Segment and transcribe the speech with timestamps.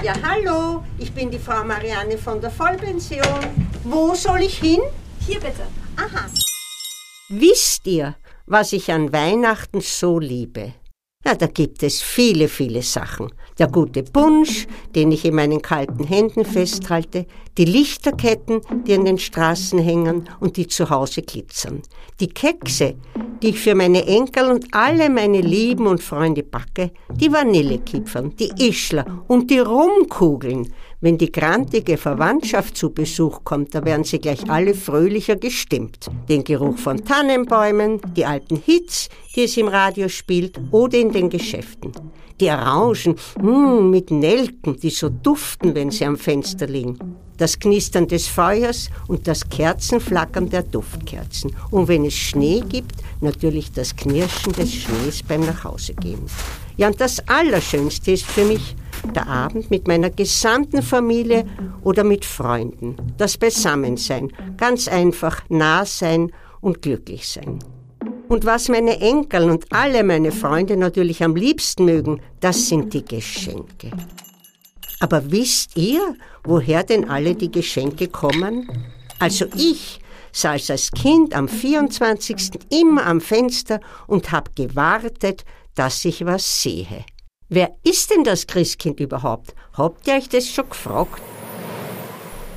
[0.00, 3.40] Ja, hallo, ich bin die Frau Marianne von der Vollpension.
[3.82, 4.80] Wo soll ich hin?
[5.26, 5.62] Hier bitte.
[5.96, 6.26] Aha.
[7.28, 8.14] Wisst ihr,
[8.46, 10.72] was ich an Weihnachten so liebe?
[11.28, 13.30] Ja, da gibt es viele, viele Sachen.
[13.58, 17.26] Der gute Punsch, den ich in meinen kalten Händen festhalte,
[17.58, 21.82] die Lichterketten, die an den Straßen hängen und die zu Hause glitzern,
[22.18, 22.94] die Kekse,
[23.42, 28.50] die ich für meine Enkel und alle meine Lieben und Freunde backe, die Vanillekipfern, die
[28.66, 34.50] Ischler und die Rumkugeln, wenn die grantige Verwandtschaft zu Besuch kommt, da werden sie gleich
[34.50, 36.08] alle fröhlicher gestimmt.
[36.28, 41.30] Den Geruch von Tannenbäumen, die alten Hits, die es im Radio spielt oder in den
[41.30, 41.92] Geschäften.
[42.40, 46.98] Die Orangen mh, hm, mit Nelken, die so duften, wenn sie am Fenster liegen.
[47.36, 51.54] Das Knistern des Feuers und das Kerzenflackern der Duftkerzen.
[51.70, 56.22] Und wenn es Schnee gibt, natürlich das Knirschen des Schnees beim Nachhausegehen.
[56.76, 58.74] Ja, und das Allerschönste ist für mich,
[59.14, 61.46] der Abend mit meiner gesamten Familie
[61.82, 62.96] oder mit Freunden.
[63.16, 64.32] Das Beisammensein.
[64.56, 67.58] Ganz einfach nah sein und glücklich sein.
[68.28, 73.04] Und was meine Enkel und alle meine Freunde natürlich am liebsten mögen, das sind die
[73.04, 73.90] Geschenke.
[75.00, 78.68] Aber wisst ihr, woher denn alle die Geschenke kommen?
[79.18, 80.00] Also ich
[80.32, 82.50] saß als Kind am 24.
[82.70, 87.04] immer am Fenster und hab gewartet, dass ich was sehe.
[87.50, 89.54] Wer ist denn das Christkind überhaupt?
[89.72, 91.22] Habt ihr euch das schon gefragt?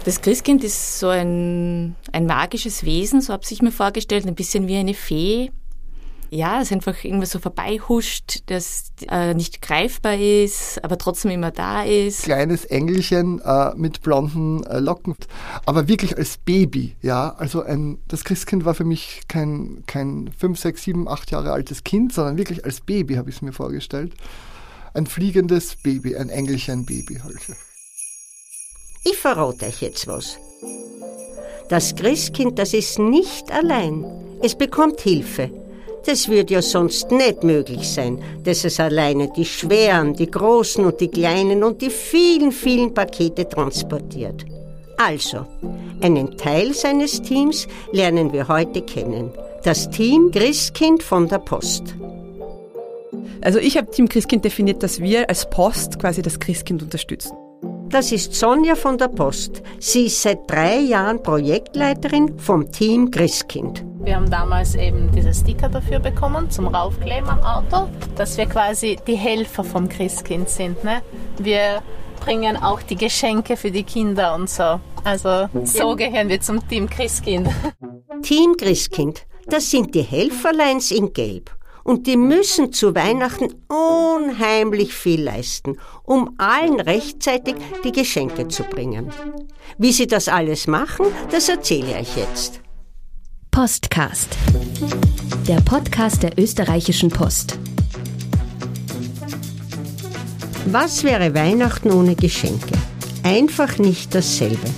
[0.04, 4.68] Das Christkind ist so ein, ein magisches Wesen, so habe ich mir vorgestellt, ein bisschen
[4.68, 5.52] wie eine Fee.
[6.30, 11.84] Ja, es einfach irgendwas so vorbeihuscht, das äh, nicht greifbar ist, aber trotzdem immer da
[11.84, 12.24] ist.
[12.24, 15.16] Kleines Engelchen äh, mit blonden äh, Locken,
[15.66, 17.34] aber wirklich als Baby, ja.
[17.38, 21.86] Also ein, das Christkind war für mich kein, kein fünf, sechs, sieben, acht Jahre altes
[21.86, 24.14] Kind, sondern wirklich als Baby habe ich es mir vorgestellt
[24.94, 27.40] ein fliegendes Baby, ein Engelchen-Baby halt.
[29.04, 30.38] Ich verrate euch jetzt was.
[31.70, 34.06] Das Christkind, das ist nicht allein.
[34.44, 35.50] Es bekommt Hilfe.
[36.06, 41.00] Das würde ja sonst nicht möglich sein, dass es alleine die schweren, die großen und
[41.00, 44.44] die kleinen und die vielen, vielen Pakete transportiert.
[44.98, 45.46] Also,
[46.02, 49.32] einen Teil seines Teams lernen wir heute kennen.
[49.64, 51.96] Das Team Christkind von der Post.
[53.42, 57.36] Also ich habe Team Christkind definiert, dass wir als Post quasi das Christkind unterstützen.
[57.90, 59.62] Das ist Sonja von der Post.
[59.80, 63.84] Sie ist seit drei Jahren Projektleiterin vom Team Christkind.
[64.04, 68.98] Wir haben damals eben diese Sticker dafür bekommen zum Raufkleben am Auto, dass wir quasi
[69.06, 70.82] die Helfer vom Christkind sind.
[70.86, 71.02] Ne?
[71.38, 71.84] Wir
[72.22, 74.80] bringen auch die Geschenke für die Kinder und so.
[75.04, 77.50] Also so gehören wir zum Team Christkind.
[78.22, 81.52] Team Christkind, das sind die Helferleins in Gelb.
[81.84, 89.12] Und die müssen zu Weihnachten unheimlich viel leisten, um allen rechtzeitig die Geschenke zu bringen.
[89.78, 92.62] Wie sie das alles machen, das erzähle ich euch jetzt.
[93.52, 94.30] Postcast.
[95.48, 97.58] Der Podcast der österreichischen Post.
[100.68, 102.74] Was wäre Weihnachten ohne Geschenke?
[103.24, 104.70] Einfach nicht dasselbe.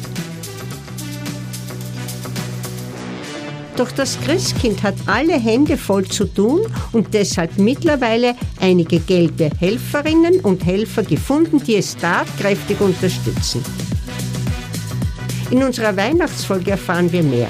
[3.76, 6.62] Doch das Christkind hat alle Hände voll zu tun
[6.92, 13.64] und deshalb mittlerweile einige gelbe Helferinnen und Helfer gefunden, die es tatkräftig unterstützen.
[15.50, 17.48] In unserer Weihnachtsfolge erfahren wir mehr.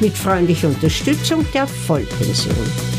[0.00, 2.95] Mit freundlicher Unterstützung der Vollpension.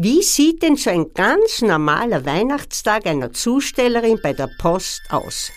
[0.00, 5.50] Wie sieht denn so ein ganz normaler Weihnachtstag einer Zustellerin bei der Post aus?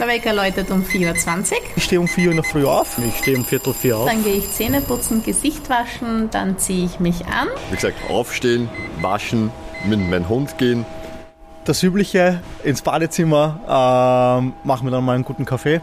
[0.00, 1.58] Der Wecker läutet um 4.20 Uhr.
[1.76, 2.98] Ich stehe um 4 Uhr in der Früh auf.
[2.98, 4.10] Ich stehe um Viertel vier auf.
[4.10, 7.46] Dann gehe ich Zähne putzen, Gesicht waschen, dann ziehe ich mich an.
[7.70, 8.68] Wie gesagt, aufstehen,
[9.00, 9.52] waschen,
[9.84, 10.84] mit meinem Hund gehen.
[11.64, 13.60] Das Übliche, ins Badezimmer,
[14.42, 15.80] ähm, machen wir dann mal einen guten Kaffee.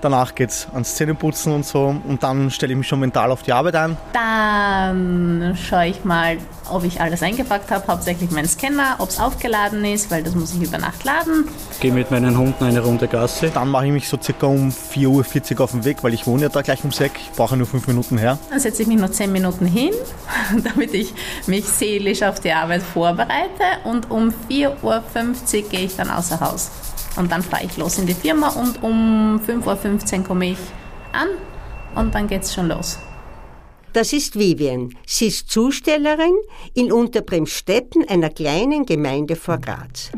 [0.00, 3.42] Danach geht es ans Zähneputzen und so und dann stelle ich mich schon mental auf
[3.42, 3.96] die Arbeit ein.
[4.12, 6.38] Dann schaue ich mal,
[6.70, 10.54] ob ich alles eingepackt habe, hauptsächlich meinen Scanner, ob es aufgeladen ist, weil das muss
[10.54, 11.48] ich über Nacht laden.
[11.80, 13.50] Gehe mit meinen Hunden eine Runde Gasse.
[13.50, 16.42] Dann mache ich mich so circa um 4.40 Uhr auf den Weg, weil ich wohne
[16.42, 17.12] ja da gleich ums Eck.
[17.16, 18.38] Ich brauche nur fünf Minuten her.
[18.50, 19.90] Dann setze ich mich noch zehn Minuten hin,
[20.64, 21.14] damit ich
[21.46, 26.70] mich seelisch auf die Arbeit vorbereite und um 4.50 Uhr gehe ich dann außer Haus.
[27.16, 30.58] Und dann fahre ich los in die Firma und um 5.15 Uhr komme ich
[31.12, 31.28] an
[31.94, 32.98] und dann geht es schon los.
[33.96, 34.94] Das ist Vivian.
[35.06, 36.34] Sie ist Zustellerin
[36.74, 40.10] in Unterbremstetten, einer kleinen Gemeinde vor Graz.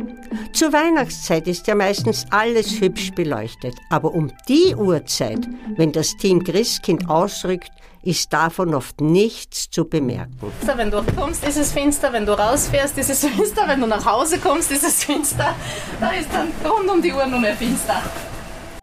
[0.53, 5.47] Zur Weihnachtszeit ist ja meistens alles hübsch beleuchtet, aber um die Uhrzeit,
[5.77, 7.71] wenn das Team Christkind ausrückt,
[8.09, 10.39] ist davon oft nichts zu bemerken.
[10.77, 12.11] Wenn du kommst, ist es finster.
[12.11, 13.69] Wenn du rausfährst, ist es finster.
[13.69, 15.55] Wenn du nach Hause kommst, ist es finster.
[16.01, 18.03] Da ist dann rund um die Uhr nur mehr finster.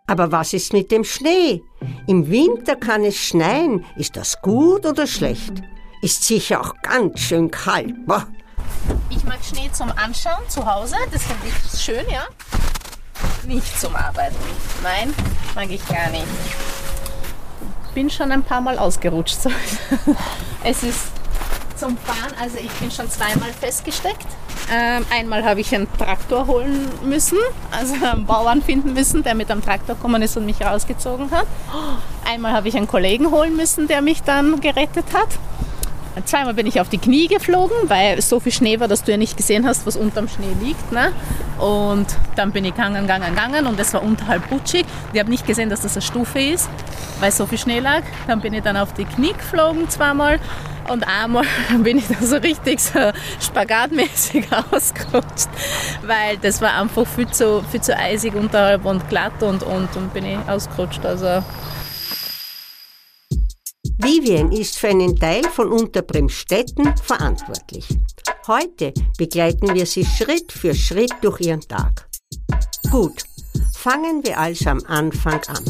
[0.06, 1.63] Aber was ist mit dem Schnee?
[2.06, 3.83] Im Winter kann es schneien.
[3.95, 5.63] Ist das gut oder schlecht?
[6.04, 8.06] Ist sicher auch ganz schön kalt.
[8.06, 8.27] Boah.
[9.10, 10.98] Ich mag Schnee zum Anschauen zu Hause.
[11.12, 12.27] Das finde ich schön, ja.
[13.48, 14.36] Nicht zum Arbeiten.
[14.83, 15.12] Nein,
[15.56, 16.27] mag ich gar nicht.
[17.95, 19.38] Bin schon ein paar Mal ausgerutscht.
[20.68, 21.00] Es ist
[21.77, 24.25] zum Fahren, also ich bin schon zweimal festgesteckt.
[24.74, 27.38] Ähm, einmal habe ich einen Traktor holen müssen,
[27.71, 31.45] also einen Bauern finden müssen, der mit einem Traktor gekommen ist und mich rausgezogen hat.
[32.27, 35.30] Einmal habe ich einen Kollegen holen müssen, der mich dann gerettet hat.
[36.23, 39.17] Zweimal bin ich auf die Knie geflogen, weil so viel Schnee war, dass du ja
[39.17, 40.91] nicht gesehen hast, was unterm Schnee liegt.
[40.91, 41.12] Ne?
[41.59, 44.85] Und dann bin ich gegangen, gegangen, gegangen und es war unterhalb rutschig.
[45.12, 46.69] Ich habe nicht gesehen, dass das eine Stufe ist,
[47.19, 48.03] weil so viel Schnee lag.
[48.27, 50.39] Dann bin ich dann auf die Knie geflogen zweimal
[50.89, 51.45] und einmal
[51.79, 55.50] bin ich da so richtig so spagatmäßig ausgerutscht,
[56.03, 60.13] weil das war einfach viel zu, viel zu eisig unterhalb und glatt und, und, und
[60.13, 61.06] bin ich ausgerutscht.
[61.06, 61.44] Also
[63.97, 67.88] Vivien ist für einen Teil von Unterbremstetten verantwortlich.
[68.45, 72.07] Heute begleiten wir sie Schritt für Schritt durch ihren Tag.
[72.92, 73.24] Gut,
[73.74, 75.63] fangen wir also am Anfang an.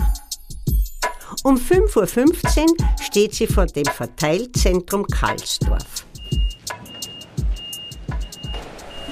[1.43, 6.05] Um 5.15 Uhr steht sie vor dem Verteilzentrum Karlsdorf.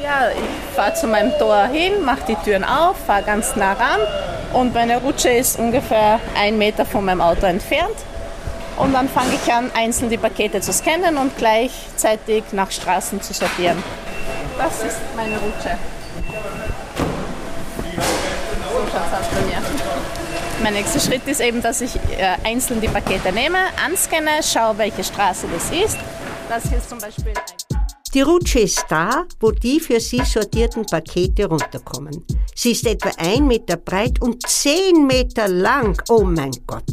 [0.02, 4.00] Ja, ich fahre zu meinem Tor hin, mache die Türen auf, fahre ganz nah ran
[4.54, 7.96] und meine Rutsche ist ungefähr ein Meter von meinem Auto entfernt.
[8.78, 13.34] Und dann fange ich an, einzeln die Pakete zu scannen und gleichzeitig nach Straßen zu
[13.34, 13.82] sortieren.
[14.58, 15.78] Das ist meine Rutsche.
[18.72, 19.62] So schaut aus bei mir.
[20.62, 25.04] Mein nächster Schritt ist eben, dass ich äh, einzeln die Pakete nehme, anscanne, schaue, welche
[25.04, 25.98] Straße das ist.
[26.48, 27.80] Das hier ist zum Beispiel ein
[28.14, 32.26] Die Rutsche ist da, wo die für sie sortierten Pakete runterkommen.
[32.56, 36.02] Sie ist etwa ein Meter breit und zehn Meter lang.
[36.10, 36.86] Oh mein Gott.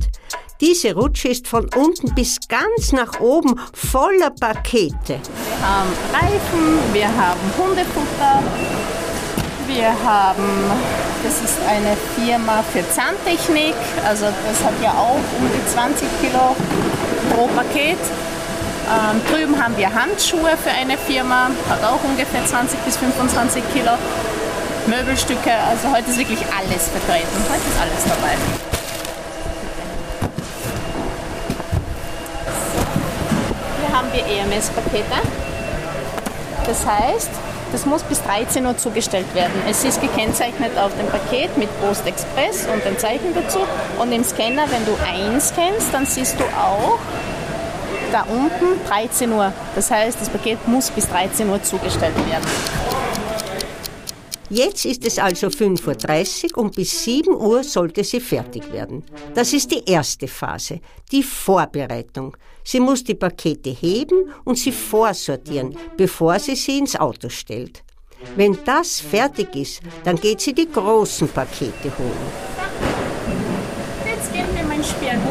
[0.61, 5.19] Diese Rutsche ist von unten bis ganz nach oben voller Pakete.
[5.19, 8.43] Wir haben Reifen, wir haben Hundefutter,
[9.67, 10.71] wir haben,
[11.25, 13.75] das ist eine Firma für Zahntechnik,
[14.05, 16.55] also das hat ja auch um die 20 Kilo
[17.35, 17.99] pro Paket.
[18.91, 23.93] Ähm, drüben haben wir Handschuhe für eine Firma, hat auch ungefähr 20 bis 25 Kilo.
[24.87, 27.37] Möbelstücke, also heute ist wirklich alles vertreten.
[27.49, 28.37] Heute ist alles dabei.
[33.81, 35.05] Hier wir EMS-Pakete.
[36.67, 37.31] Das heißt,
[37.73, 39.55] das muss bis 13 Uhr zugestellt werden.
[39.69, 43.61] Es ist gekennzeichnet auf dem Paket mit Post Express und ein Zeichen dazu.
[44.01, 46.99] Und im Scanner, wenn du einscannst, dann siehst du auch
[48.11, 49.53] da unten 13 Uhr.
[49.75, 52.90] Das heißt, das Paket muss bis 13 Uhr zugestellt werden.
[54.53, 59.05] Jetzt ist es also 5.30 Uhr und bis 7 Uhr sollte sie fertig werden.
[59.33, 60.81] Das ist die erste Phase,
[61.13, 62.37] die Vorbereitung.
[62.65, 67.85] Sie muss die Pakete heben und sie vorsortieren, bevor sie sie ins Auto stellt.
[68.35, 72.51] Wenn das fertig ist, dann geht sie die großen Pakete holen.
[74.05, 75.30] Jetzt gehen wir mein Sperrgut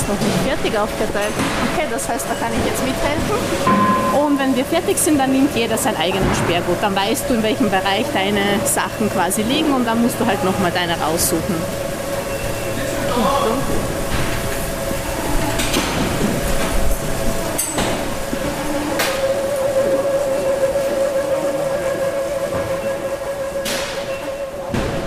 [0.00, 1.32] ist noch nicht fertig aufgeteilt.
[1.72, 3.36] Okay, das heißt, da kann ich jetzt mithelfen.
[4.18, 6.78] Und wenn wir fertig sind, dann nimmt jeder sein eigenes Sperrgut.
[6.80, 10.42] Dann weißt du, in welchem Bereich deine Sachen quasi liegen und dann musst du halt
[10.44, 11.54] nochmal deine raussuchen.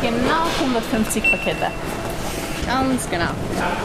[0.01, 2.02] Genau 150 Pakete.
[2.65, 3.31] Ganz genau.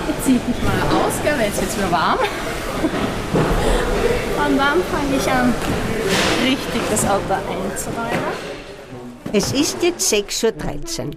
[0.06, 2.18] Jetzt ziehe ich mich mal aus, weil jetzt wird es wieder warm.
[4.47, 5.54] Und dann fange ich an,
[6.44, 8.58] richtig das Auto einzuräumen.
[9.32, 11.11] Es ist jetzt 6.13 Uhr.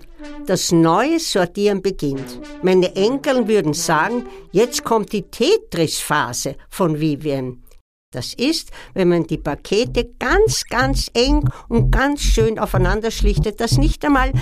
[0.46, 2.39] Das neue Sortieren beginnt.
[2.62, 7.63] Meine Enkel würden sagen, jetzt kommt die Tetris-Phase von Vivian.
[8.12, 13.77] Das ist, wenn man die Pakete ganz, ganz eng und ganz schön aufeinander schlichtet, dass
[13.77, 14.34] nicht einmal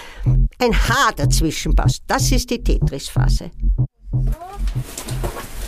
[0.57, 2.01] ein Haar dazwischen passt.
[2.07, 3.51] Das ist die Tetris-Phase.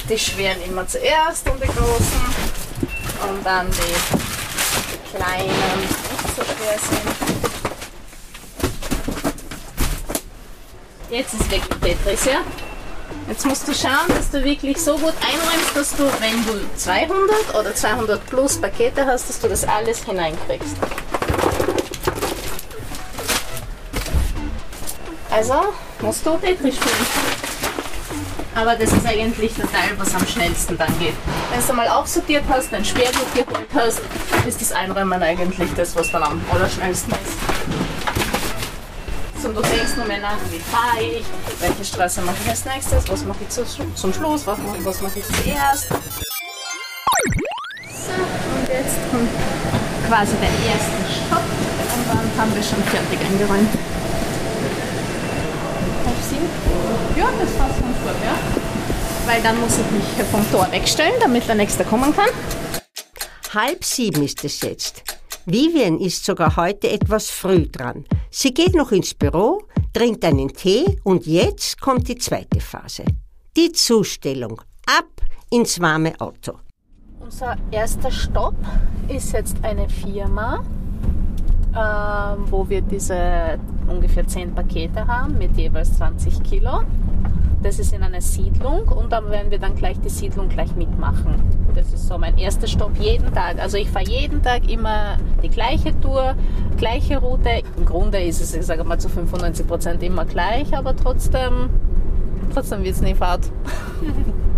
[0.09, 2.21] Die schweren immer zuerst und die großen.
[3.29, 3.77] Und dann die,
[4.93, 7.41] die kleinen, die nicht so schwer sind.
[11.11, 12.41] Jetzt ist wirklich Tetris, ja?
[13.31, 17.55] Jetzt musst du schauen, dass du wirklich so gut einräumst, dass du, wenn du 200
[17.57, 20.75] oder 200 plus Pakete hast, dass du das alles hineinkriegst.
[25.29, 25.53] Also,
[26.01, 27.05] musst du Tetris spielen.
[28.53, 31.13] Aber das ist eigentlich der Teil, was am schnellsten dann geht.
[31.51, 34.01] Wenn du mal aufsortiert hast, dein Schwerbuch geholt hast,
[34.45, 37.50] ist das Einräumen eigentlich das, was dann am allerschnellsten ist.
[39.51, 41.25] Und du denkst nur mehr nach, wie fahre ich,
[41.59, 43.65] welche Straße mache ich als nächstes, was mache ich zu,
[43.95, 45.89] zum Schluss, was mache, was mache ich zuerst.
[45.89, 45.95] So,
[48.15, 49.29] und jetzt kommt
[50.07, 53.67] quasi der erste Stopp und dann haben wir schon fertig eingeräumt.
[56.05, 56.49] Halb sieben?
[57.17, 58.37] Ja, das passt ganz gut, ja.
[59.25, 62.29] Weil dann muss ich mich vom Tor wegstellen, damit der Nächste kommen kann.
[63.53, 65.03] Halb sieben ist es jetzt.
[65.45, 68.05] Vivian ist sogar heute etwas früh dran.
[68.33, 73.03] Sie geht noch ins Büro, trinkt einen Tee und jetzt kommt die zweite Phase.
[73.57, 74.61] Die Zustellung.
[74.85, 75.21] Ab
[75.51, 76.53] ins warme Auto.
[77.19, 78.55] Unser erster Stopp
[79.09, 80.63] ist jetzt eine Firma,
[81.73, 86.81] wo wir diese ungefähr 10 Pakete haben mit jeweils 20 Kilo.
[87.63, 91.35] Das ist in einer Siedlung und da werden wir dann gleich die Siedlung gleich mitmachen.
[91.75, 93.59] Das ist so mein erster Stopp jeden Tag.
[93.59, 96.35] Also ich fahre jeden Tag immer die gleiche Tour,
[96.77, 97.61] gleiche Route.
[97.77, 101.69] Im Grunde ist es, ich sage mal, zu 95 Prozent immer gleich, aber trotzdem,
[102.51, 103.51] trotzdem wird es nie Fahrt.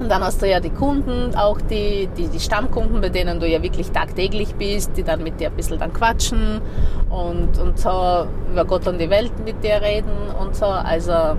[0.00, 3.46] Und dann hast du ja die Kunden, auch die, die, die Stammkunden, bei denen du
[3.46, 6.62] ja wirklich tagtäglich bist, die dann mit dir ein bisschen dann quatschen
[7.10, 10.64] und, und so über Gott und die Welt mit dir reden und so.
[10.64, 11.36] Also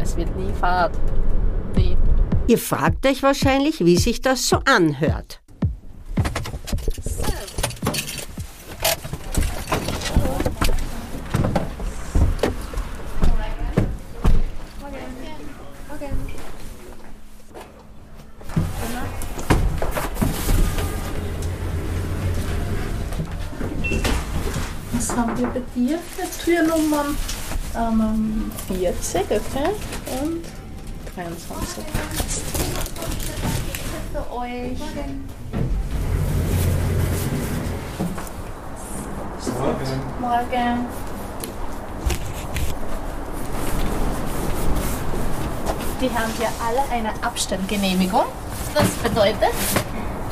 [0.00, 0.92] es wird nie Fahrt.
[1.76, 1.98] Nie.
[2.48, 5.40] Ihr fragt euch wahrscheinlich, wie sich das so anhört.
[24.92, 27.16] Was haben wir bei dir für Türnummern?
[27.80, 29.70] Ähm, 40, okay.
[30.20, 30.44] Und
[31.14, 31.84] 23.
[34.12, 34.78] Für euch.
[40.20, 40.86] Morgen.
[46.00, 48.24] Die haben hier alle eine Abstellgenehmigung.
[48.74, 49.36] Das bedeutet,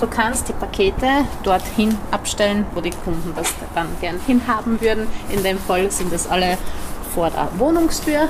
[0.01, 5.07] du kannst die Pakete dorthin abstellen, wo die Kunden das dann gern hinhaben würden.
[5.31, 6.59] In dem Fall sind das alle
[7.19, 8.29] vor der Wohnungstür.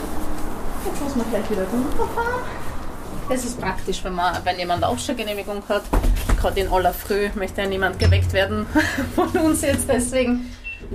[0.86, 2.42] Jetzt muss man gleich wieder runterfahren.
[3.28, 5.82] Das ist praktisch, wenn, man, wenn jemand eine Aufstellgenehmigung hat.
[6.40, 8.64] Gerade in aller Früh möchte ja niemand geweckt werden
[9.14, 9.90] von uns jetzt.
[9.90, 10.50] Deswegen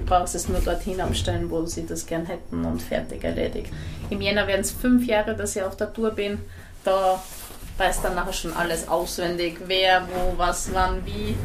[0.08, 3.72] brauchst es nur dorthin abstellen, wo sie das gern hätten und fertig erledigt.
[4.10, 6.40] Im Jänner werden es fünf Jahre, dass ich auf der Tour bin.
[6.84, 7.22] Da
[7.78, 11.36] weiß dann nachher schon alles auswendig, wer, wo, was, wann, wie.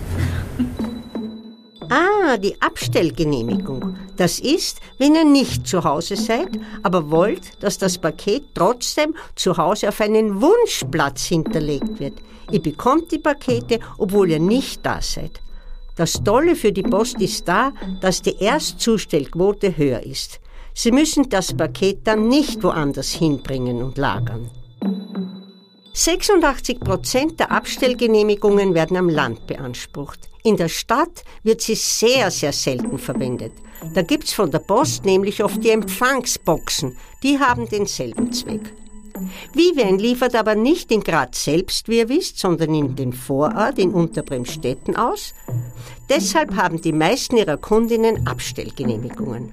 [1.91, 3.97] Ah, die Abstellgenehmigung.
[4.17, 6.49] Das ist, wenn ihr nicht zu Hause seid,
[6.83, 12.15] aber wollt, dass das Paket trotzdem zu Hause auf einen Wunschplatz hinterlegt wird.
[12.51, 15.41] Ihr bekommt die Pakete, obwohl ihr nicht da seid.
[15.97, 20.41] Das Tolle für die Post ist da, dass die Erstzustellquote höher ist.
[20.75, 24.51] Sie müssen das Paket dann nicht woanders hinbringen und lagern.
[25.95, 30.28] 86 Prozent der Abstellgenehmigungen werden am Land beansprucht.
[30.45, 33.53] In der Stadt wird sie sehr, sehr selten verwendet.
[33.95, 36.97] Da gibt's von der Post nämlich oft die Empfangsboxen.
[37.23, 38.73] Die haben denselben Zweck.
[39.53, 43.93] Vivian liefert aber nicht in Graz selbst, wie ihr wisst, sondern in den Vorort in
[43.93, 45.35] Unterbremstetten aus.
[46.09, 49.53] Deshalb haben die meisten ihrer Kundinnen Abstellgenehmigungen.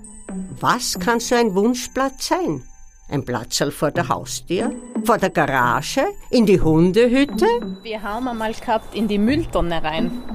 [0.59, 2.63] Was kann so ein Wunschplatz sein?
[3.07, 4.71] Ein Platzerl vor der Haustür?
[5.03, 6.01] Vor der Garage?
[6.31, 7.45] In die Hundehütte?
[7.83, 10.23] Wir haben einmal gehabt in die Mülltonne rein.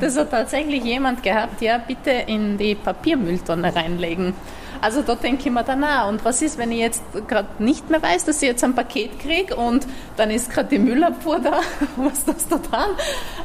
[0.00, 4.34] Das hat tatsächlich jemand gehabt, ja, bitte in die Papiermülltonne reinlegen.
[4.80, 7.88] Also da denke ich mir dann auch, und was ist, wenn ich jetzt gerade nicht
[7.88, 11.60] mehr weiß, dass ich jetzt ein Paket kriege und dann ist gerade die Müllabfuhr da,
[11.96, 12.90] was das da dann?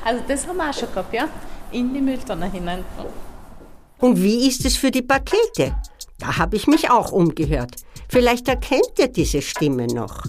[0.04, 1.28] Also das haben wir auch schon gehabt, ja,
[1.72, 2.84] in die Mülltonne hinein.
[4.00, 5.76] Und wie ist es für die Pakete?
[6.20, 7.76] Da habe ich mich auch umgehört.
[8.10, 10.24] Vielleicht erkennt ihr diese Stimme noch.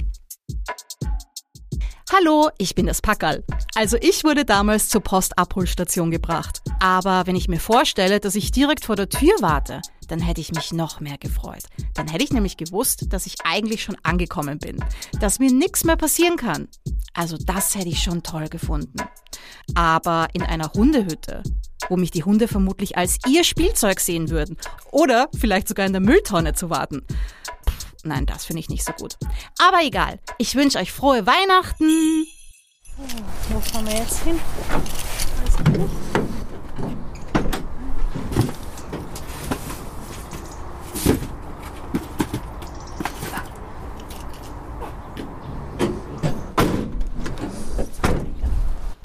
[2.13, 3.45] Hallo, ich bin das Packerl.
[3.75, 6.63] Also ich wurde damals zur Postabholstation gebracht.
[6.81, 10.53] Aber wenn ich mir vorstelle, dass ich direkt vor der Tür warte, dann hätte ich
[10.53, 11.65] mich noch mehr gefreut.
[11.95, 14.83] Dann hätte ich nämlich gewusst, dass ich eigentlich schon angekommen bin.
[15.21, 16.69] Dass mir nichts mehr passieren kann.
[17.13, 18.97] Also das hätte ich schon toll gefunden.
[19.75, 21.43] Aber in einer Hundehütte,
[21.89, 24.57] wo mich die Hunde vermutlich als ihr Spielzeug sehen würden.
[24.91, 27.05] Oder vielleicht sogar in der Mülltonne zu warten.
[28.05, 29.17] Nein, das finde ich nicht so gut.
[29.59, 30.19] Aber egal.
[30.39, 32.27] Ich wünsche euch frohe Weihnachten.
[33.51, 34.41] Wo fahren wir jetzt hin?
[35.47, 36.28] Ich nicht.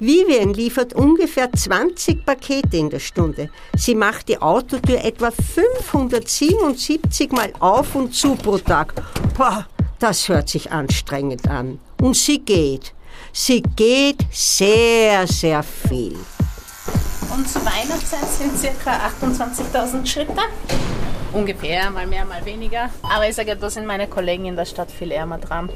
[0.06, 3.48] Vivian liefert ungefähr 20 Pakete in der Stunde.
[3.74, 8.92] Sie macht die Autotür etwa 577 Mal auf und zu pro Tag.
[9.34, 9.66] Boah,
[9.98, 11.78] das hört sich anstrengend an.
[12.02, 12.92] Und sie geht.
[13.32, 16.18] Sie geht sehr, sehr viel.
[17.34, 18.52] Und zur Weihnachtszeit sind
[18.84, 19.10] ca.
[19.22, 20.42] 28.000 Schritte.
[21.32, 22.90] Ungefähr, mal mehr, mal weniger.
[23.02, 25.70] Aber ich sage, da sind meine Kollegen in der Stadt viel ärmer dran.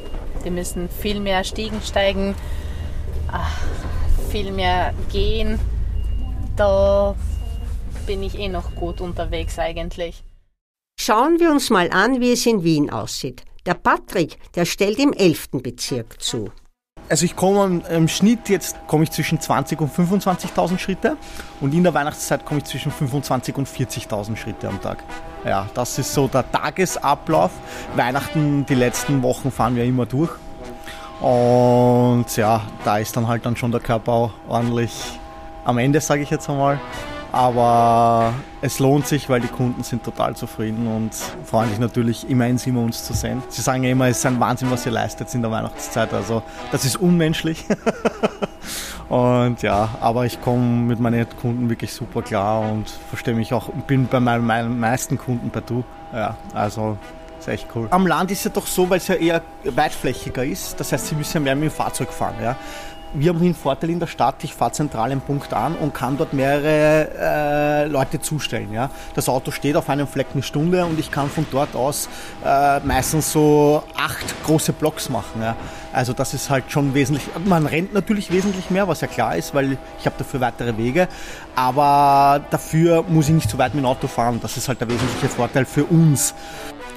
[0.44, 2.34] Die müssen viel mehr Stiegen steigen,
[3.32, 3.56] ach,
[4.28, 5.58] viel mehr gehen.
[6.56, 7.14] Da
[8.06, 10.22] bin ich eh noch gut unterwegs eigentlich.
[11.00, 13.44] Schauen wir uns mal an, wie es in Wien aussieht.
[13.66, 15.62] Der Patrick, der stellt im 11.
[15.62, 16.50] Bezirk zu.
[17.08, 21.16] Also ich komme im Schnitt jetzt komme ich zwischen 20 und 25.000 Schritte
[21.60, 25.02] und in der Weihnachtszeit komme ich zwischen 25 und 40.000 Schritte am Tag.
[25.44, 27.50] Ja, das ist so der Tagesablauf.
[27.96, 30.30] Weihnachten, die letzten Wochen fahren wir immer durch.
[31.20, 35.18] Und ja, da ist dann halt dann schon der Körper ordentlich
[35.64, 36.80] am Ende, sage ich jetzt einmal.
[37.30, 38.32] Aber
[38.62, 42.80] es lohnt sich, weil die Kunden sind total zufrieden und freuen sich natürlich immerhin immer
[42.80, 43.42] uns zu sehen.
[43.48, 46.14] Sie sagen ja immer, es ist ein Wahnsinn, was ihr leistet in der Weihnachtszeit.
[46.14, 47.66] Also das ist unmenschlich.
[49.10, 53.68] und ja, aber ich komme mit meinen Kunden wirklich super klar und verstehe mich auch,
[53.86, 55.84] bin bei meinen, meisten Kunden per Du.
[56.14, 56.96] Ja, also
[57.40, 57.88] ist echt cool.
[57.90, 60.78] Am Land ist ja doch so, weil es ja eher weitflächiger ist.
[60.78, 62.36] Das heißt, Sie müssen mehr mit dem Fahrzeug fahren.
[62.42, 62.56] Ja
[63.14, 66.16] wir haben einen Vorteil in der Stadt, ich fahre zentral einen Punkt an und kann
[66.16, 68.72] dort mehrere äh, Leute zustellen.
[68.72, 68.90] Ja?
[69.14, 72.08] Das Auto steht auf einem Fleck eine Stunde und ich kann von dort aus
[72.44, 75.40] äh, meistens so acht große Blocks machen.
[75.40, 75.56] Ja?
[75.92, 79.54] Also das ist halt schon wesentlich, man rennt natürlich wesentlich mehr, was ja klar ist,
[79.54, 81.08] weil ich habe dafür weitere Wege,
[81.56, 84.38] aber dafür muss ich nicht so weit mit dem Auto fahren.
[84.42, 86.34] Das ist halt der wesentliche Vorteil für uns.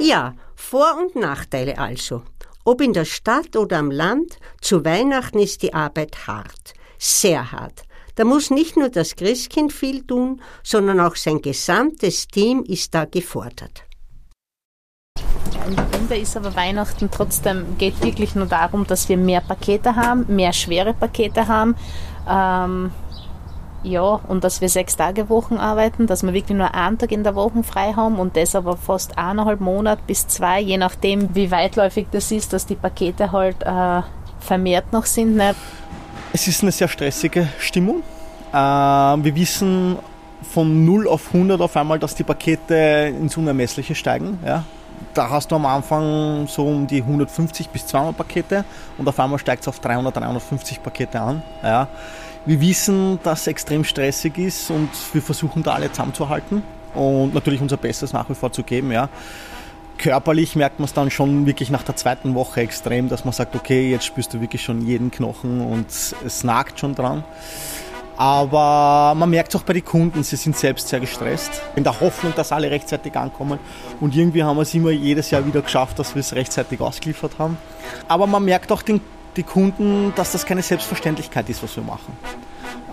[0.02, 2.24] Ja, Vor- und Nachteile also.
[2.66, 7.84] Ob in der Stadt oder am Land, zu Weihnachten ist die Arbeit hart, sehr hart.
[8.16, 13.06] Da muss nicht nur das Christkind viel tun, sondern auch sein gesamtes Team ist da
[13.06, 13.84] gefordert.
[15.68, 20.26] Im Grunde ist aber Weihnachten trotzdem, geht wirklich nur darum, dass wir mehr Pakete haben,
[20.36, 21.76] mehr schwere Pakete haben.
[22.28, 22.92] Ähm,
[23.84, 27.24] ja, und dass wir sechs Tage Wochen arbeiten, dass wir wirklich nur einen Tag in
[27.24, 31.50] der Woche frei haben und das aber fast eineinhalb Monate bis zwei, je nachdem, wie
[31.50, 34.02] weitläufig das ist, dass die Pakete halt äh,
[34.40, 35.36] vermehrt noch sind.
[35.36, 35.56] Ne?
[36.32, 38.04] Es ist eine sehr stressige Stimmung.
[38.54, 39.98] Äh, wir wissen
[40.54, 44.38] von 0 auf 100 auf einmal, dass die Pakete ins Unermessliche steigen.
[44.46, 44.64] Ja?
[45.16, 48.64] Da hast du am Anfang so um die 150 bis 200 Pakete
[48.98, 51.42] und auf einmal steigt es auf 300, 350 Pakete an.
[51.64, 51.88] Ja?
[52.46, 56.64] Wir wissen, dass es extrem stressig ist und wir versuchen da alle zusammenzuhalten
[56.96, 58.92] und natürlich unser Bestes nach wie vor zu geben.
[58.92, 59.10] Ja.
[60.00, 63.56] Körperlich merkt man es dann schon wirklich nach der zweiten Woche extrem, dass man sagt,
[63.56, 67.24] okay, jetzt spürst du wirklich schon jeden Knochen und es nagt schon dran.
[68.18, 71.62] Aber man merkt es auch bei den Kunden, sie sind selbst sehr gestresst.
[71.76, 73.60] In der Hoffnung, dass alle rechtzeitig ankommen.
[74.00, 77.34] Und irgendwie haben wir es immer jedes Jahr wieder geschafft, dass wir es rechtzeitig ausgeliefert
[77.38, 77.58] haben.
[78.08, 79.02] Aber man merkt auch den
[79.36, 82.18] die Kunden, dass das keine Selbstverständlichkeit ist, was wir machen.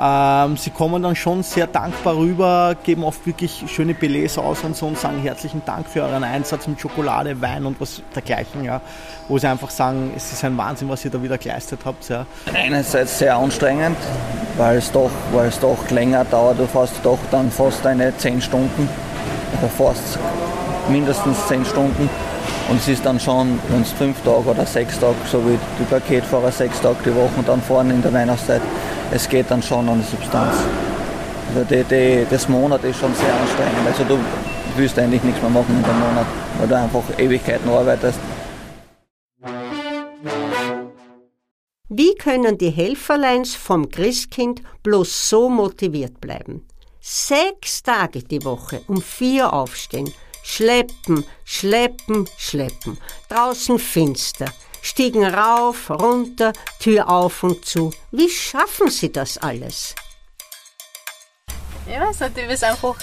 [0.01, 4.77] Ähm, sie kommen dann schon sehr dankbar rüber, geben oft wirklich schöne Billets aus und
[4.77, 8.81] so und sagen herzlichen Dank für euren Einsatz mit Schokolade, Wein und was dergleichen, ja.
[9.27, 12.09] Wo sie einfach sagen, es ist ein Wahnsinn, was ihr da wieder geleistet habt.
[12.09, 12.27] Ja.
[12.55, 13.99] Einerseits sehr anstrengend,
[14.57, 16.61] weil es doch, weil es doch länger dauert.
[16.61, 18.89] Du fährst doch dann fast eine 10 Stunden,
[19.59, 20.19] oder fast
[20.89, 22.09] mindestens 10 Stunden
[22.69, 25.85] und es ist dann schon, wenn es fünf Tage oder sechs Tage, so wie die
[25.85, 28.61] Paketfahrer sechs Tage die Woche dann fahren in der Weihnachtszeit,
[29.11, 30.55] es geht dann schon an die Substanz.
[31.49, 33.87] Also die, die, das Monat ist schon sehr anstrengend.
[33.87, 34.19] Also du
[34.77, 36.27] willst eigentlich nichts mehr machen in dem Monat,
[36.59, 38.19] weil du einfach Ewigkeiten arbeitest.
[41.89, 46.67] Wie können die Helferleins vom Christkind bloß so motiviert bleiben?
[47.01, 50.13] Sechs Tage die Woche um vier aufstehen,
[50.51, 52.99] Schleppen, schleppen, schleppen.
[53.29, 54.47] Draußen finster.
[54.81, 57.93] Stiegen rauf, runter, Tür auf und zu.
[58.11, 59.95] Wie schaffen Sie das alles?
[61.87, 62.97] Ich nicht, wie wir es einfach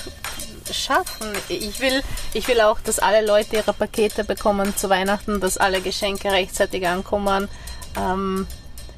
[0.71, 1.31] schaffen.
[1.47, 2.01] Ich will,
[2.33, 6.87] ich will auch, dass alle Leute ihre Pakete bekommen zu Weihnachten, dass alle Geschenke rechtzeitig
[6.87, 7.47] ankommen.
[7.95, 8.47] Ähm,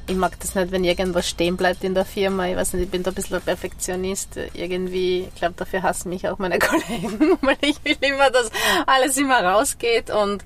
[0.08, 2.46] ich mag das nicht, wenn irgendwas stehen bleibt in der Firma.
[2.46, 4.38] Ich weiß nicht, ich bin da ein bisschen ein Perfektionist.
[4.54, 8.50] Irgendwie, ich glaube, dafür hassen mich auch meine Kollegen, weil ich will immer, dass
[8.86, 10.44] alles immer rausgeht und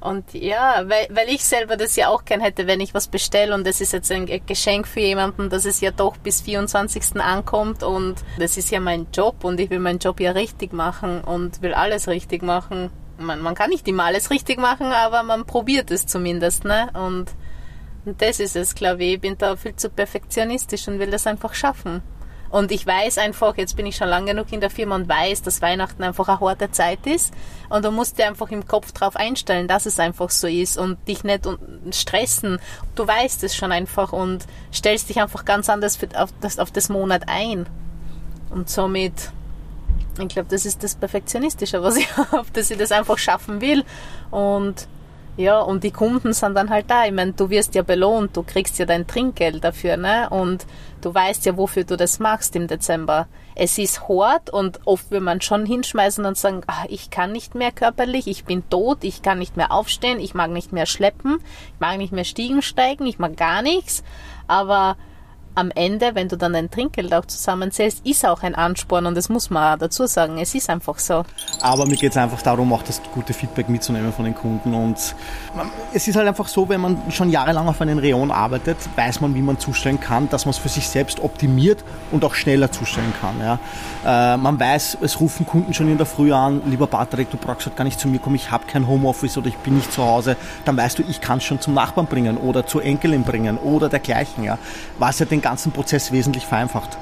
[0.00, 3.54] und ja, weil, weil ich selber das ja auch gern hätte, wenn ich was bestelle
[3.54, 7.22] und das ist jetzt ein Geschenk für jemanden, dass es ja doch bis 24.
[7.22, 11.22] ankommt und das ist ja mein Job und ich will meinen Job ja richtig machen
[11.22, 12.90] und will alles richtig machen.
[13.16, 16.90] Man, man kann nicht immer alles richtig machen, aber man probiert es zumindest, ne?
[16.92, 17.30] Und
[18.04, 19.14] Und das ist es, glaube ich.
[19.14, 22.02] Ich bin da viel zu perfektionistisch und will das einfach schaffen.
[22.54, 25.42] Und ich weiß einfach, jetzt bin ich schon lange genug in der Firma und weiß,
[25.42, 27.34] dass Weihnachten einfach eine harte Zeit ist.
[27.68, 30.96] Und du musst dir einfach im Kopf drauf einstellen, dass es einfach so ist und
[31.08, 31.48] dich nicht
[31.90, 32.60] stressen.
[32.94, 36.88] Du weißt es schon einfach und stellst dich einfach ganz anders auf das, auf das
[36.88, 37.66] Monat ein.
[38.50, 39.32] Und somit,
[40.20, 43.82] ich glaube, das ist das Perfektionistische, was ich habe, dass ich das einfach schaffen will.
[44.30, 44.86] Und
[45.36, 47.06] ja, und die Kunden sind dann halt da.
[47.06, 50.28] Ich meine, du wirst ja belohnt, du kriegst ja dein Trinkgeld dafür, ne?
[50.30, 50.64] Und
[51.00, 53.26] du weißt ja, wofür du das machst im Dezember.
[53.56, 57.54] Es ist hart und oft will man schon hinschmeißen und sagen, ach, ich kann nicht
[57.54, 61.38] mehr körperlich, ich bin tot, ich kann nicht mehr aufstehen, ich mag nicht mehr schleppen,
[61.74, 64.04] ich mag nicht mehr Stiegen steigen, ich mag gar nichts.
[64.46, 64.96] Aber
[65.54, 69.28] am Ende, wenn du dann dein Trinkgeld auch zusammenzählst, ist auch ein Ansporn und das
[69.28, 70.38] muss man auch dazu sagen.
[70.38, 71.24] Es ist einfach so.
[71.60, 74.74] Aber mir geht es einfach darum, auch das gute Feedback mitzunehmen von den Kunden.
[74.74, 75.14] Und
[75.92, 79.34] es ist halt einfach so, wenn man schon jahrelang auf einem Reon arbeitet, weiß man,
[79.34, 83.12] wie man zustellen kann, dass man es für sich selbst optimiert und auch schneller zustellen
[83.20, 83.34] kann.
[83.40, 84.34] Ja.
[84.34, 87.66] Äh, man weiß, es rufen Kunden schon in der Früh an, lieber Patrick, du brauchst
[87.66, 90.02] halt gar nicht zu mir kommen, ich habe kein Homeoffice oder ich bin nicht zu
[90.02, 90.36] Hause.
[90.64, 93.88] Dann weißt du, ich kann es schon zum Nachbarn bringen oder zur Enkelin bringen oder
[93.88, 94.44] dergleichen.
[94.44, 94.58] Ja.
[94.98, 96.98] Was ja den ganzen Prozess wesentlich vereinfacht.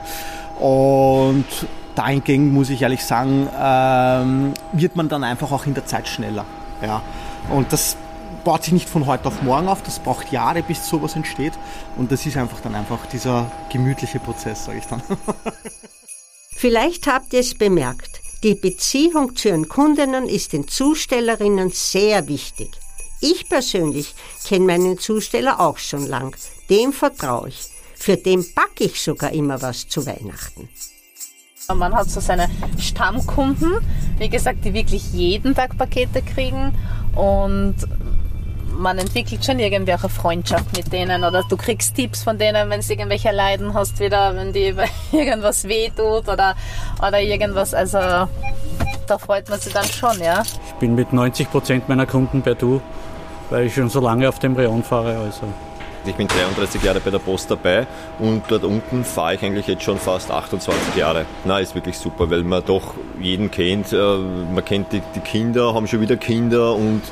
[0.61, 1.46] Und
[1.94, 6.44] dahingegen muss ich ehrlich sagen, ähm, wird man dann einfach auch in der Zeit schneller.
[6.83, 7.02] Ja.
[7.50, 7.96] Und das
[8.44, 11.52] baut sich nicht von heute auf morgen auf, das braucht Jahre, bis sowas entsteht.
[11.96, 15.02] Und das ist einfach dann einfach dieser gemütliche Prozess, sage ich dann.
[16.57, 18.20] Vielleicht habt ihr es bemerkt.
[18.42, 22.70] Die Beziehung zu ihren Kundinnen ist den Zustellerinnen sehr wichtig.
[23.20, 26.37] Ich persönlich kenne meinen Zusteller auch schon lang.
[26.68, 27.71] Dem vertraue ich.
[28.02, 30.68] Für den backe ich sogar immer was zu Weihnachten.
[31.72, 33.74] Man hat so seine Stammkunden,
[34.18, 36.76] wie gesagt, die wirklich jeden Tag Pakete kriegen
[37.14, 37.76] und
[38.76, 42.70] man entwickelt schon irgendwie auch eine Freundschaft mit denen oder du kriegst Tipps von denen,
[42.70, 44.74] wenn du irgendwelche Leiden hast wieder, wenn die
[45.12, 46.56] irgendwas wehtut oder,
[46.98, 50.42] oder irgendwas, also da freut man sich dann schon, ja.
[50.42, 52.82] Ich bin mit 90 Prozent meiner Kunden per Du,
[53.48, 55.46] weil ich schon so lange auf dem Rayon fahre, also.
[56.04, 57.86] Ich bin 33 Jahre bei der Post dabei
[58.18, 61.26] und dort unten fahre ich eigentlich jetzt schon fast 28 Jahre.
[61.44, 63.92] Na, ist wirklich super, weil man doch jeden kennt.
[63.92, 67.02] Äh, man kennt die, die Kinder, haben schon wieder Kinder und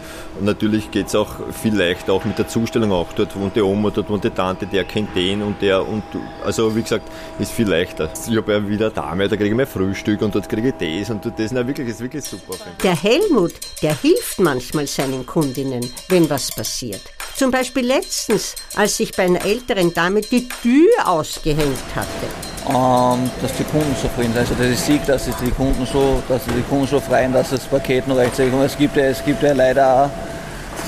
[0.40, 3.12] natürlich geht es auch viel leichter, auch mit der Zustellung auch.
[3.14, 6.02] Dort wohnt die Oma, dort wohnt die Tante, der kennt den und der und
[6.44, 8.10] also wie gesagt, ist viel leichter.
[8.28, 11.10] Ich habe ja wieder Dame, da kriege ich mein Frühstück und dort kriege ich das
[11.10, 12.54] und das na, wirklich, ist wirklich super.
[12.82, 17.02] Der Helmut, der hilft manchmal seinen Kundinnen, wenn was passiert.
[17.40, 22.26] Zum Beispiel letztens, als ich bei einer älteren Dame die Tür ausgehängt hatte.
[22.68, 24.40] Ähm, dass die Kunden zufrieden sind.
[24.40, 27.64] Also dass ich sehe, dass die Kunden so, dass die Kunden so freuen, dass das
[27.64, 28.66] Paket noch rechtzeitig kommt.
[28.66, 30.10] Es gibt ja, es gibt ja leider auch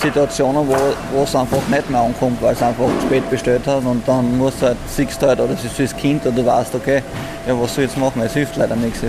[0.03, 0.77] Situationen, wo,
[1.15, 4.37] wo es einfach nicht mehr ankommt, weil es einfach zu spät bestellt hat und dann
[4.37, 7.03] musst du halt, siehst du halt, oder es ist fürs Kind und du weißt, okay,
[7.49, 9.01] ja was soll ich jetzt machen, es hilft leider nichts.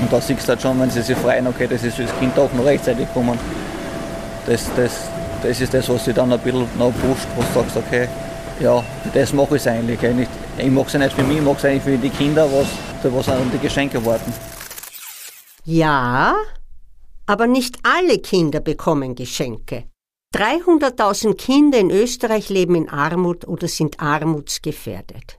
[0.00, 2.36] Und da siehst du halt schon, wenn sie sich freuen, okay, das ist fürs Kind
[2.36, 3.38] auch noch rechtzeitig gekommen.
[4.48, 4.92] Das, das,
[5.42, 8.08] das ist das, was sie dann ein bisschen noch pusht, wo du sagst, okay,
[8.60, 8.82] ja,
[9.14, 9.98] das mache ich eigentlich.
[10.58, 12.66] Ich mache es nicht für mich, ich mache es eigentlich für die Kinder, was,
[13.12, 14.32] was an die Geschenke warten.
[15.64, 16.34] Ja,
[17.26, 19.84] aber nicht alle Kinder bekommen Geschenke.
[20.34, 25.36] 300.000 Kinder in Österreich leben in Armut oder sind armutsgefährdet.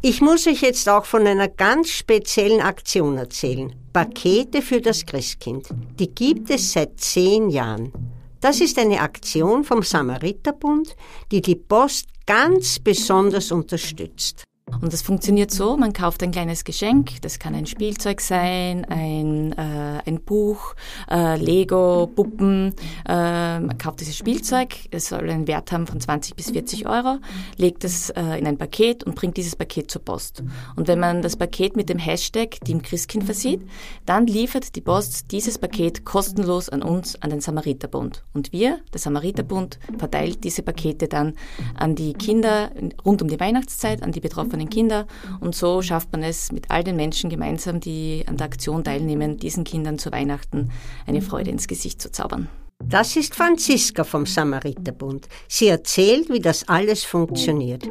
[0.00, 3.74] Ich muss euch jetzt auch von einer ganz speziellen Aktion erzählen.
[3.92, 5.68] Pakete für das Christkind.
[5.98, 7.92] Die gibt es seit zehn Jahren.
[8.40, 10.94] Das ist eine Aktion vom Samariterbund,
[11.32, 14.47] die die Post ganz besonders unterstützt.
[14.80, 19.52] Und das funktioniert so, man kauft ein kleines Geschenk, das kann ein Spielzeug sein, ein,
[19.52, 20.74] äh, ein Buch,
[21.10, 22.74] äh, Lego, Puppen.
[23.08, 27.18] Äh, man kauft dieses Spielzeug, es soll einen Wert haben von 20 bis 40 Euro,
[27.56, 30.42] legt es äh, in ein Paket und bringt dieses Paket zur Post.
[30.76, 33.62] Und wenn man das Paket mit dem Hashtag Team Christkind versieht,
[34.06, 38.24] dann liefert die Post dieses Paket kostenlos an uns, an den Samariterbund.
[38.32, 41.34] Und wir, der Samariterbund, verteilt diese Pakete dann
[41.74, 42.70] an die Kinder
[43.04, 45.06] rund um die Weihnachtszeit, an die betroffenen betroffenen Kinder.
[45.40, 49.36] Und so schafft man es mit all den Menschen gemeinsam, die an der Aktion teilnehmen,
[49.38, 50.70] diesen Kindern zu Weihnachten
[51.06, 52.48] eine Freude ins Gesicht zu zaubern.
[52.84, 55.28] Das ist Franziska vom Samariterbund.
[55.48, 57.88] Sie erzählt, wie das alles funktioniert.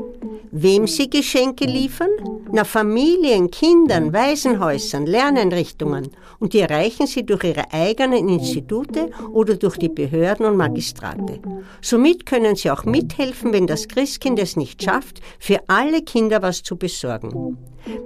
[0.51, 2.09] Wem sie Geschenke liefern?
[2.53, 9.77] Na Familien, Kindern, Waisenhäusern, Lerneinrichtungen Und die erreichen sie durch ihre eigenen Institute oder durch
[9.77, 11.39] die Behörden und Magistrate.
[11.81, 16.63] Somit können sie auch mithelfen, wenn das Christkind es nicht schafft, für alle Kinder was
[16.63, 17.57] zu besorgen.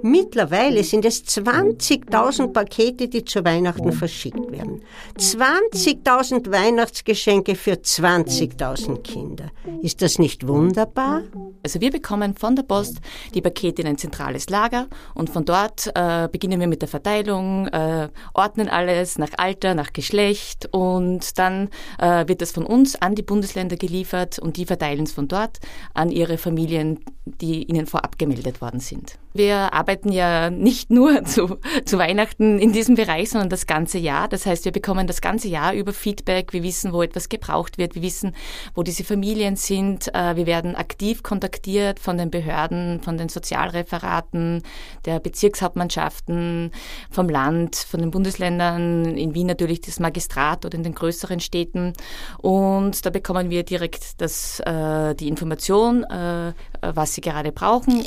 [0.02, 4.82] Mittlerweile sind es 20.000 Pakete, die zu Weihnachten verschickt werden.
[5.18, 9.50] 20.000 Weihnachtsgeschenke für 20.000 Kinder.
[9.82, 11.22] Ist das nicht wunderbar?
[11.62, 12.98] Also wir bekommen von der Post
[13.34, 17.68] die Pakete in ein zentrales Lager und von dort äh, beginnen wir mit der Verteilung,
[17.68, 21.68] äh, ordnen alles nach Alter, nach Geschlecht und dann
[21.98, 25.58] äh, wird das von uns an die Bundesländer geliefert und die verteilen es von dort
[25.94, 29.18] an ihre Familien, die ihnen vorab gemeldet worden sind.
[29.34, 34.28] Wir arbeiten ja nicht nur zu, zu Weihnachten in diesem Bereich, sondern das ganze Jahr.
[34.28, 36.52] Das heißt, wir bekommen das ganze Jahr über Feedback.
[36.52, 37.94] Wir wissen, wo etwas gebraucht wird.
[37.94, 38.34] Wir wissen,
[38.74, 40.14] wo diese Familien sind.
[40.14, 44.62] Äh, wir werden aktiv kontaktiert von den Behörden, von den Sozialreferaten,
[45.04, 46.70] der Bezirkshauptmannschaften,
[47.10, 51.92] vom Land, von den Bundesländern, in Wien natürlich das Magistrat oder in den größeren Städten.
[52.38, 58.04] Und da bekommen wir direkt das, äh, die Information, äh, was sie gerade brauchen.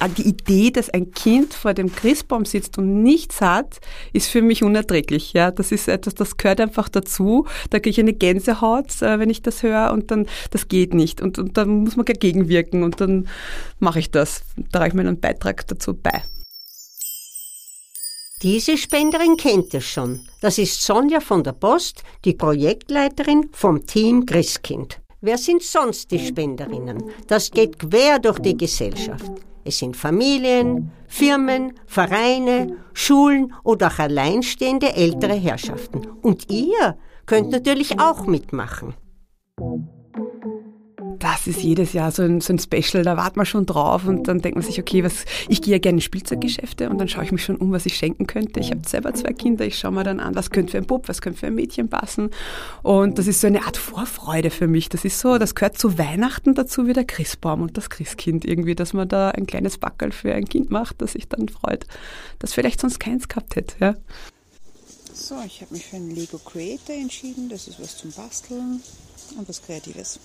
[0.00, 3.78] Ah, die Idee, dass ein Kind vor dem Christbaum sitzt und nichts hat,
[4.12, 5.32] ist für mich unerträglich.
[5.32, 7.46] Ja, das ist etwas, das gehört einfach dazu.
[7.70, 11.20] Da kriege ich eine Gänsehaut, äh, wenn ich das höre und dann, das geht nicht.
[11.20, 13.28] Und, und dann muss man dagegen wirken und dann
[13.78, 14.42] mache ich das.
[14.56, 16.22] Da trage ich meinen Beitrag dazu bei.
[18.42, 20.20] Diese Spenderin kennt es schon.
[20.40, 25.00] Das ist Sonja von der Post, die Projektleiterin vom Team Christkind.
[25.20, 27.02] Wer sind sonst die Spenderinnen?
[27.28, 29.30] Das geht quer durch die Gesellschaft.
[29.66, 36.06] Es sind Familien, Firmen, Vereine, Schulen oder auch alleinstehende ältere Herrschaften.
[36.22, 38.94] Und ihr könnt natürlich auch mitmachen.
[41.18, 44.28] Das ist jedes Jahr so ein, so ein Special, da wartet man schon drauf und
[44.28, 47.24] dann denkt man sich, okay, was, ich gehe ja gerne in Spielzeuggeschäfte und dann schaue
[47.24, 48.60] ich mich schon um, was ich schenken könnte.
[48.60, 51.08] Ich habe selber zwei Kinder, ich schaue mir dann an, was könnte für ein Bub,
[51.08, 52.30] was könnte für ein Mädchen passen.
[52.82, 54.88] Und das ist so eine Art Vorfreude für mich.
[54.88, 58.74] Das ist so, das gehört zu Weihnachten dazu wie der Christbaum und das Christkind irgendwie,
[58.74, 61.86] dass man da ein kleines Backel für ein Kind macht, das sich dann freut,
[62.38, 63.74] das vielleicht sonst keins gehabt hätte.
[63.80, 63.94] Ja.
[65.12, 67.48] So, ich habe mich für einen Lego Creator entschieden.
[67.48, 68.82] Das ist was zum Basteln
[69.38, 70.20] und was Kreatives.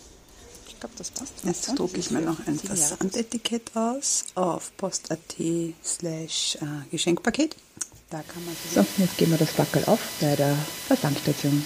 [0.82, 1.34] Ich glaube, das passt.
[1.44, 5.20] Jetzt drucke ich mir noch ein Versandetikett aus auf post.at
[5.86, 7.56] slash äh, Geschenkpaket.
[8.10, 11.64] Da kann man so, jetzt gehen wir das Backel auf bei der Versandstation.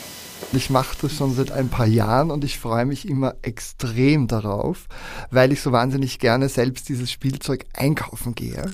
[0.52, 4.88] Ich mache das schon seit ein paar Jahren und ich freue mich immer extrem darauf,
[5.32, 8.70] weil ich so wahnsinnig gerne selbst dieses Spielzeug einkaufen gehe.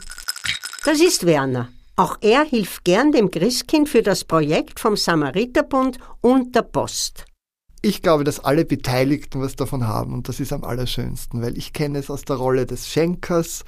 [0.84, 1.70] Das ist Werner.
[1.96, 7.26] Auch er hilft gern dem Christkind für das Projekt vom Samariterbund und der Post.
[7.84, 11.74] Ich glaube, dass alle Beteiligten was davon haben und das ist am allerschönsten, weil ich
[11.74, 13.66] kenne es aus der Rolle des Schenkers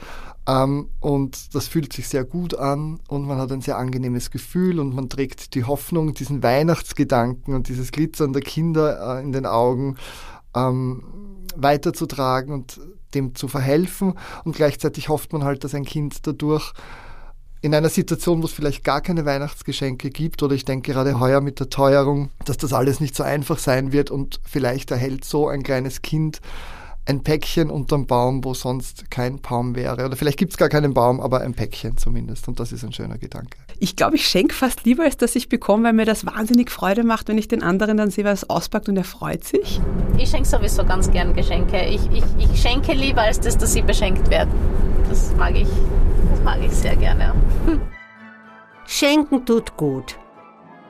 [0.48, 4.80] ähm, und das fühlt sich sehr gut an und man hat ein sehr angenehmes Gefühl
[4.80, 9.46] und man trägt die Hoffnung, diesen Weihnachtsgedanken und dieses Glitzern der Kinder äh, in den
[9.46, 9.98] Augen
[10.56, 11.04] ähm,
[11.56, 12.80] weiterzutragen und
[13.14, 14.14] dem zu verhelfen.
[14.44, 16.74] Und gleichzeitig hofft man halt, dass ein Kind dadurch
[17.64, 21.40] in einer Situation, wo es vielleicht gar keine Weihnachtsgeschenke gibt, oder ich denke gerade heuer
[21.40, 25.48] mit der Teuerung, dass das alles nicht so einfach sein wird und vielleicht erhält so
[25.48, 26.42] ein kleines Kind
[27.06, 30.06] ein Päckchen unterm Baum, wo sonst kein Baum wäre.
[30.06, 32.48] Oder vielleicht gibt es gar keinen Baum, aber ein Päckchen zumindest.
[32.50, 33.58] Und das ist ein schöner Gedanke.
[33.80, 37.04] Ich glaube, ich schenke fast lieber, als dass ich bekomme, weil mir das wahnsinnig Freude
[37.04, 39.82] macht, wenn ich den anderen dann sehe, was auspackt und er freut sich.
[40.18, 41.82] Ich schenke sowieso ganz gern Geschenke.
[41.86, 44.52] Ich, ich, ich schenke lieber, als dass, dass sie beschenkt werden.
[45.10, 45.68] Das mag ich,
[46.44, 47.34] mag ich sehr gerne.
[48.86, 50.18] Schenken tut gut.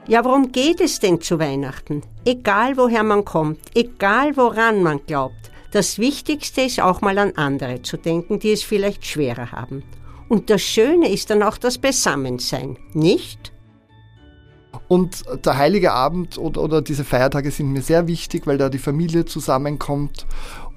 [0.08, 2.02] Ja, worum geht es denn zu Weihnachten?
[2.26, 7.82] Egal woher man kommt, egal woran man glaubt, das Wichtigste ist auch mal an andere
[7.82, 9.84] zu denken, die es vielleicht schwerer haben.
[10.30, 13.54] Und das Schöne ist dann auch das Beisammensein, nicht?
[14.88, 18.80] Und der heilige Abend oder, oder, diese Feiertage sind mir sehr wichtig, weil da die
[18.80, 20.26] Familie zusammenkommt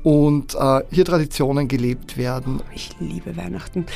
[0.03, 2.62] und äh, hier Traditionen gelebt werden.
[2.75, 3.87] Ich liebe Weihnachten.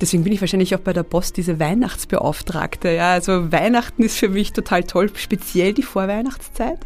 [0.00, 2.90] Deswegen bin ich wahrscheinlich auch bei der Post diese Weihnachtsbeauftragte.
[2.90, 6.78] Ja, also Weihnachten ist für mich total toll, speziell die Vorweihnachtszeit.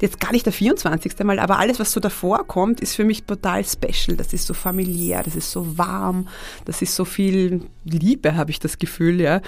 [0.00, 1.18] Jetzt gar nicht der 24.
[1.24, 4.16] Mal, aber alles, was so davor kommt, ist für mich total special.
[4.16, 6.28] Das ist so familiär, das ist so warm,
[6.64, 9.20] das ist so viel Liebe, habe ich das Gefühl.
[9.20, 9.40] Ja,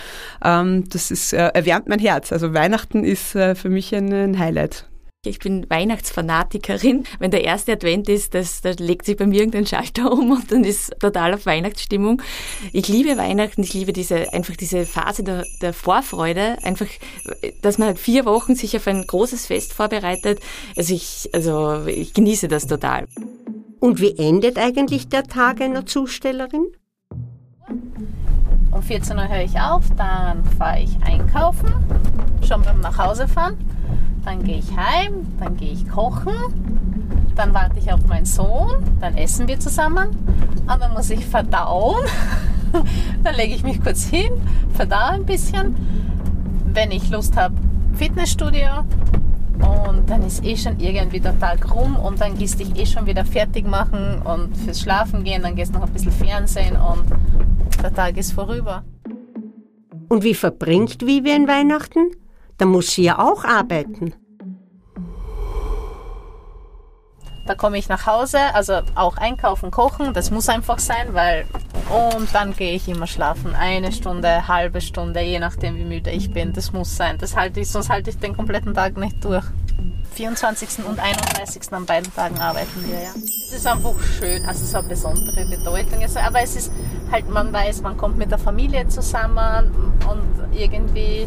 [0.42, 2.32] ähm, das ist äh, erwärmt mein Herz.
[2.32, 4.86] Also Weihnachten ist äh, für mich ein, ein Highlight.
[5.26, 7.04] Ich bin Weihnachtsfanatikerin.
[7.18, 10.50] Wenn der erste Advent ist, das, da legt sich bei mir irgendein Schalter um und
[10.52, 12.22] dann ist total auf Weihnachtsstimmung.
[12.72, 16.58] Ich liebe Weihnachten, ich liebe diese, einfach diese Phase der, der Vorfreude.
[16.62, 16.86] Einfach,
[17.62, 20.40] dass man halt vier Wochen sich auf ein großes Fest vorbereitet.
[20.76, 23.06] Also ich, also ich genieße das total.
[23.80, 26.66] Und wie endet eigentlich der Tag einer Zustellerin?
[28.70, 31.72] Um 14 Uhr höre ich auf, dann fahre ich einkaufen,
[32.46, 33.56] schon beim Nachhausefahren.
[34.24, 36.34] Dann gehe ich heim, dann gehe ich kochen,
[37.34, 42.04] dann warte ich auf meinen Sohn, dann essen wir zusammen und dann muss ich verdauen.
[43.22, 44.32] dann lege ich mich kurz hin,
[44.72, 45.76] verdaue ein bisschen.
[46.72, 47.54] Wenn ich Lust habe,
[47.94, 48.84] Fitnessstudio
[49.54, 53.06] und dann ist eh schon irgendwie der Tag rum und dann gehst dich eh schon
[53.06, 57.04] wieder fertig machen und fürs Schlafen gehen, dann gehst noch ein bisschen Fernsehen und
[57.82, 58.82] der Tag ist vorüber.
[60.08, 62.10] Und wie verbringt Vivian Weihnachten?
[62.58, 64.14] Da muss sie ja auch arbeiten.
[67.46, 71.46] Da komme ich nach Hause, also auch einkaufen, kochen, das muss einfach sein, weil
[71.90, 73.54] und dann gehe ich immer schlafen.
[73.54, 76.52] Eine Stunde, halbe Stunde, je nachdem wie müde ich bin.
[76.54, 77.18] Das muss sein.
[77.18, 79.44] Das halte ich, sonst halte ich den kompletten Tag nicht durch.
[80.14, 80.86] 24.
[80.86, 81.72] und 31.
[81.72, 83.10] an beiden Tagen arbeiten wir, ja.
[83.16, 86.02] Es ist einfach schön, also so eine besondere Bedeutung.
[86.02, 86.72] Also, aber es ist
[87.10, 89.72] halt, man weiß, man kommt mit der Familie zusammen
[90.08, 91.26] und irgendwie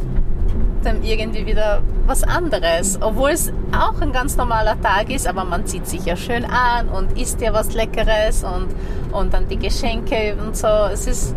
[0.83, 2.97] dann irgendwie wieder was anderes.
[3.01, 6.89] Obwohl es auch ein ganz normaler Tag ist, aber man zieht sich ja schön an
[6.89, 8.67] und isst ja was Leckeres und,
[9.11, 10.67] und dann die Geschenke und so.
[10.67, 11.35] Es ist,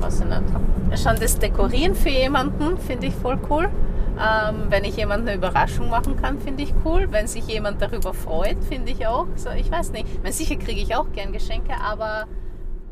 [0.00, 3.70] weiß ich nicht, schon das Dekorieren für jemanden finde ich voll cool.
[4.18, 7.08] Ähm, wenn ich jemand eine Überraschung machen kann, finde ich cool.
[7.10, 9.26] Wenn sich jemand darüber freut, finde ich auch.
[9.36, 10.06] So, ich weiß nicht.
[10.22, 12.26] Meine, sicher kriege ich auch gern Geschenke, aber,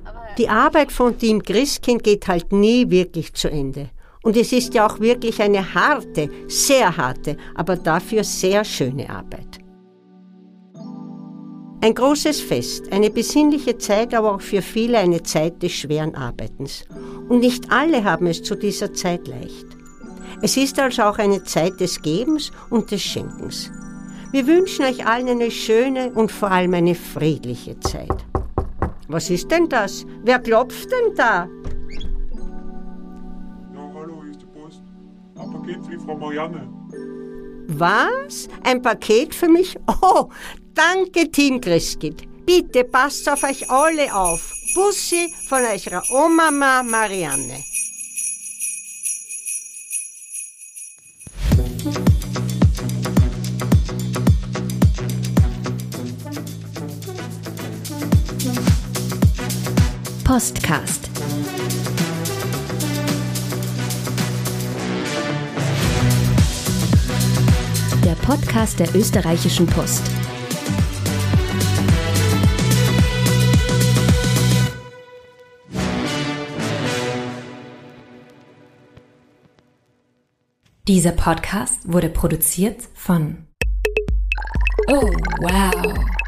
[0.05, 3.91] aber Die Arbeit von Team Christkind geht halt nie wirklich zu Ende.
[4.23, 9.59] Und es ist ja auch wirklich eine harte, sehr harte, aber dafür sehr schöne Arbeit.
[11.83, 16.85] Ein großes Fest, eine besinnliche Zeit, aber auch für viele eine Zeit des schweren Arbeitens.
[17.31, 19.67] Und nicht alle haben es zu dieser Zeit leicht.
[20.43, 23.71] Es ist also auch eine Zeit des Gebens und des Schenkens.
[24.31, 28.27] Wir wünschen euch allen eine schöne und vor allem eine friedliche Zeit.
[29.09, 30.05] Was ist denn das?
[30.23, 31.49] Wer klopft denn da?
[35.71, 36.69] Paket die Frau Marianne.
[37.69, 38.49] Was?
[38.65, 39.77] Ein Paket für mich?
[40.03, 40.31] Oh,
[40.75, 42.23] danke, Team Christkind.
[42.47, 44.53] Bitte passt auf euch alle auf.
[44.75, 46.51] Bussi von eurer Oma
[46.83, 47.65] Marianne.
[60.25, 61.10] Postcast.
[68.05, 70.03] Der Podcast der österreichischen Post.
[80.89, 83.47] Dieser Podcast wurde produziert von
[84.89, 86.20] Oh, wow.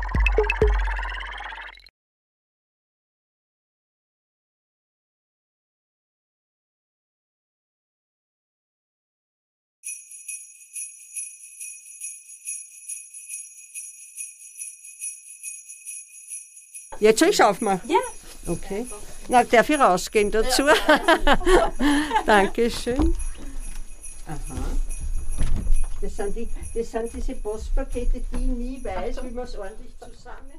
[17.03, 17.81] Jetzt soll ich aufmachen?
[17.91, 17.99] Ja.
[18.47, 18.87] Okay.
[19.27, 20.63] Na, darf ich rausgehen dazu?
[20.69, 21.73] Ja.
[22.27, 23.17] Dankeschön.
[24.25, 24.55] Aha.
[26.01, 29.93] Das sind, die, das sind diese Postpakete, die ich nie weiß, wie man es ordentlich
[29.99, 30.52] zusammen